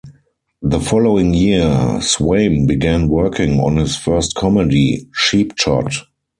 The 0.63 0.79
following 0.79 1.31
year, 1.35 1.61
Swaim 2.01 2.65
began 2.65 3.07
working 3.07 3.59
on 3.59 3.75
his 3.75 3.95
first 3.97 4.33
comedy, 4.33 5.07
"Cheap 5.13 5.53
Shot". 5.59 5.93